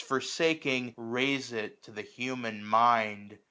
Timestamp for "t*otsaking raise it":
0.07-1.83